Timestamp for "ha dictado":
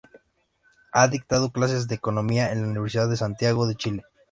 0.93-1.51